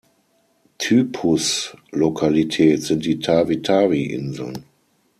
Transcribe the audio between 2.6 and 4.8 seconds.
sind die Tawi-Tawi-Inseln.